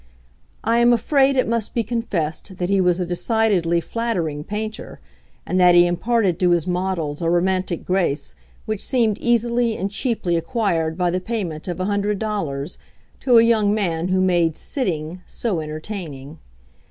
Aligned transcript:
I 0.63 0.79
am 0.79 0.93
afraid 0.93 1.35
it 1.35 1.47
must 1.47 1.75
be 1.75 1.83
confessed 1.83 2.57
that 2.57 2.69
he 2.71 2.81
was 2.81 2.99
a 2.99 3.05
decidedly 3.05 3.79
flattering 3.79 4.43
painter, 4.43 4.99
and 5.45 5.59
that 5.59 5.75
he 5.75 5.85
imparted 5.85 6.39
to 6.39 6.49
his 6.49 6.65
models 6.65 7.21
a 7.21 7.29
romantic 7.29 7.85
grace 7.85 8.33
which 8.65 8.83
seemed 8.83 9.19
easily 9.19 9.77
and 9.77 9.91
cheaply 9.91 10.37
acquired 10.37 10.97
by 10.97 11.11
the 11.11 11.21
payment 11.21 11.67
of 11.67 11.79
a 11.79 11.85
hundred 11.85 12.17
dollars 12.17 12.79
to 13.19 13.37
a 13.37 13.43
young 13.43 13.75
man 13.75 14.07
who 14.07 14.21
made 14.21 14.57
"sitting" 14.57 15.21
so 15.27 15.59
entertaining. 15.59 16.39